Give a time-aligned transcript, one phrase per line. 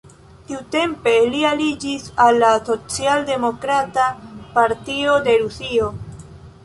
[0.45, 4.09] Tiutempe li aliĝis al la Socialdemokrata
[4.57, 5.93] Partio de Rusio.